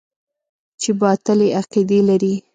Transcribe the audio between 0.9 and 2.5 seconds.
باطلې عقيدې لري.